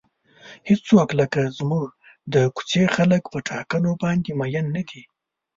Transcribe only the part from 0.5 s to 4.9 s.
هیڅوک لکه زموږ د کوڅې خلک په ټاکنو باندې مین نه